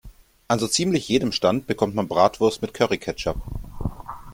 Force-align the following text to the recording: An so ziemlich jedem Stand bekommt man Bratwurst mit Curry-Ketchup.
An 0.47 0.57
so 0.57 0.65
ziemlich 0.67 1.07
jedem 1.09 1.31
Stand 1.31 1.67
bekommt 1.67 1.93
man 1.93 2.07
Bratwurst 2.07 2.63
mit 2.63 2.73
Curry-Ketchup. 2.73 3.37